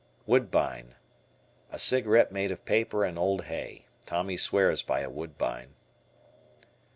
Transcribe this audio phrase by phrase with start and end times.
[0.25, 0.95] Woodbine.
[1.71, 3.85] A cigarette made of paper and old hay.
[4.07, 5.75] Tommy swears by a Woodbine.